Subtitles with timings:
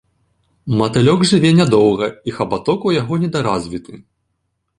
[0.79, 3.93] Матылёк жыве нядоўга, і хабаток ў яго недаразвіты.